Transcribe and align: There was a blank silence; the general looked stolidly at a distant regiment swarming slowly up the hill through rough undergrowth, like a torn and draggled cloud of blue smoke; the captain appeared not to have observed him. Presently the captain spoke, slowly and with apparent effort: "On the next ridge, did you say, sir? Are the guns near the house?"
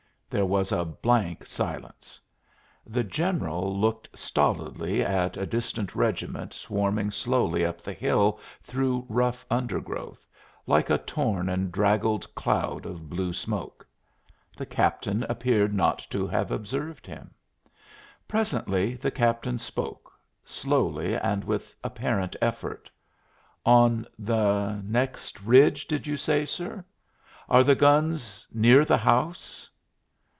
There 0.33 0.45
was 0.45 0.71
a 0.71 0.85
blank 0.85 1.45
silence; 1.45 2.17
the 2.87 3.03
general 3.03 3.77
looked 3.77 4.17
stolidly 4.17 5.03
at 5.03 5.35
a 5.35 5.45
distant 5.45 5.93
regiment 5.93 6.53
swarming 6.53 7.11
slowly 7.11 7.65
up 7.65 7.81
the 7.81 7.91
hill 7.91 8.39
through 8.63 9.05
rough 9.09 9.45
undergrowth, 9.51 10.25
like 10.65 10.89
a 10.89 10.99
torn 10.99 11.49
and 11.49 11.69
draggled 11.69 12.33
cloud 12.33 12.85
of 12.85 13.09
blue 13.09 13.33
smoke; 13.33 13.85
the 14.55 14.65
captain 14.65 15.23
appeared 15.23 15.73
not 15.73 15.99
to 16.11 16.25
have 16.27 16.49
observed 16.49 17.05
him. 17.05 17.31
Presently 18.25 18.93
the 18.95 19.11
captain 19.11 19.57
spoke, 19.57 20.13
slowly 20.45 21.13
and 21.13 21.43
with 21.43 21.75
apparent 21.83 22.37
effort: 22.41 22.89
"On 23.65 24.07
the 24.17 24.81
next 24.85 25.41
ridge, 25.41 25.87
did 25.89 26.07
you 26.07 26.15
say, 26.15 26.45
sir? 26.45 26.85
Are 27.49 27.65
the 27.65 27.75
guns 27.75 28.47
near 28.53 28.85
the 28.85 28.97
house?" 28.99 29.67